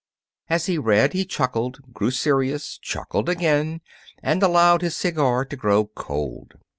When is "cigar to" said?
4.97-5.55